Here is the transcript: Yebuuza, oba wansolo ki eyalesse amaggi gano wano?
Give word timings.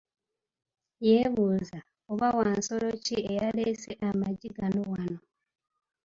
Yebuuza, 1.07 1.79
oba 2.11 2.27
wansolo 2.37 2.89
ki 3.05 3.17
eyalesse 3.31 3.91
amaggi 4.09 4.49
gano 4.57 4.81
wano? 4.91 5.19